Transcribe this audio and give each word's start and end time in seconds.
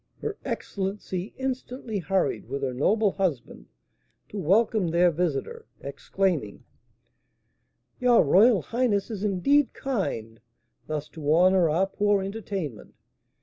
Her 0.19 0.35
excellency 0.43 1.31
instantly 1.37 1.99
hurried, 1.99 2.47
with 2.47 2.63
her 2.63 2.73
noble 2.73 3.11
husband, 3.11 3.67
to 4.29 4.39
welcome 4.39 4.87
their 4.87 5.11
visitor, 5.11 5.67
exclaiming: 5.79 6.63
"Your 7.99 8.23
royal 8.23 8.63
highness 8.63 9.11
is, 9.11 9.23
indeed, 9.23 9.73
kind, 9.73 10.39
thus 10.87 11.07
to 11.09 11.31
honour 11.31 11.69
our 11.69 11.85
poor 11.85 12.23
entertainment." 12.23 12.95